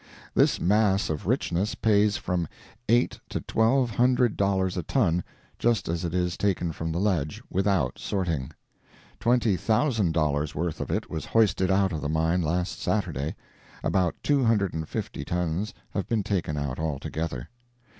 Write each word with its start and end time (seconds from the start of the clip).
This 0.33 0.59
mass 0.59 1.11
of 1.11 1.27
richness 1.27 1.75
pays 1.75 2.17
from 2.17 2.47
eight 2.89 3.19
to 3.29 3.39
twelve 3.39 3.91
hundred 3.91 4.35
dollars 4.35 4.75
a 4.75 4.81
ton 4.81 5.23
just 5.59 5.87
as 5.87 6.03
it 6.03 6.11
is 6.11 6.37
taken 6.37 6.71
from 6.71 6.91
the 6.91 6.97
ledge, 6.97 7.43
without 7.51 7.99
"sorting." 7.99 8.49
Twenty 9.19 9.55
thousand 9.55 10.13
dollars' 10.13 10.55
worth 10.55 10.81
of 10.81 10.89
it 10.89 11.11
was 11.11 11.25
hoisted 11.25 11.69
out 11.69 11.91
of 11.93 12.01
the 12.01 12.09
mine 12.09 12.41
last 12.41 12.81
Saturday; 12.81 13.35
about 13.83 14.15
two 14.23 14.43
hundred 14.43 14.73
and 14.73 14.89
fifty 14.89 15.23
tons 15.23 15.71
have 15.91 16.07
been 16.07 16.23
taken 16.23 16.57
out 16.57 16.79
altogether. 16.79 17.49